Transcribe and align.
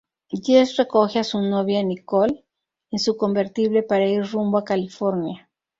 Jess 0.31 0.77
recoge 0.77 1.19
a 1.19 1.23
su 1.23 1.39
novia, 1.43 1.83
Nicole, 1.83 2.43
en 2.89 2.97
su 2.97 3.15
convertible 3.17 3.83
para 3.83 4.07
ir 4.07 4.25
rumbo 4.25 4.57
a 4.57 4.63
California. 4.65 5.47